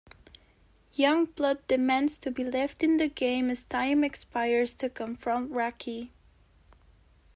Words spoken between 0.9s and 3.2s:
Youngblood demands to be left in the